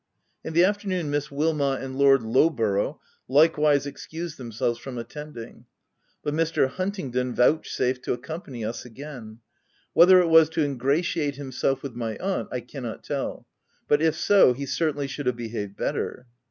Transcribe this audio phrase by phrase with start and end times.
[0.43, 5.67] In the afternoon Miss Wilmot and Lord Lowborough likewise excused themselves from attending;
[6.23, 6.67] but Mr.
[6.67, 9.41] Huntingdon vouch safed to accompany us again.
[9.93, 13.45] Whether it was to ingratiate himself with my aunt I cannot tell,
[13.87, 16.25] but, if so, he certainly should have behaved better.